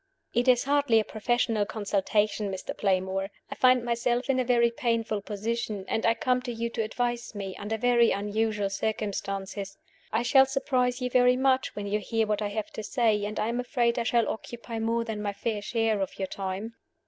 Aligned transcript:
"It 0.33 0.47
is 0.47 0.63
hardly 0.63 0.99
a 0.99 1.03
professional 1.05 1.63
consultation, 1.67 2.49
Mr. 2.51 2.75
Playmore. 2.75 3.29
I 3.51 3.53
find 3.53 3.85
myself 3.85 4.31
in 4.31 4.39
a 4.39 4.43
very 4.43 4.71
painful 4.71 5.21
position; 5.21 5.85
and 5.87 6.07
I 6.07 6.15
come 6.15 6.41
to 6.41 6.51
you 6.51 6.71
to 6.71 6.81
advise 6.81 7.35
me, 7.35 7.55
under 7.57 7.77
very 7.77 8.09
unusual 8.09 8.71
circumstances. 8.71 9.77
I 10.11 10.23
shall 10.23 10.47
surprise 10.47 11.01
you 11.01 11.11
very 11.11 11.37
much 11.37 11.75
when 11.75 11.85
you 11.85 11.99
hear 11.99 12.25
what 12.25 12.41
I 12.41 12.47
have 12.47 12.71
to 12.71 12.81
say; 12.81 13.25
and 13.25 13.39
I 13.39 13.47
am 13.49 13.59
afraid 13.59 13.99
I 13.99 14.03
shall 14.03 14.27
occupy 14.27 14.79
more 14.79 15.03
than 15.03 15.21
my 15.21 15.33
fair 15.33 15.61
share 15.61 16.01
of 16.01 16.17
your 16.17 16.27
time." 16.29 16.73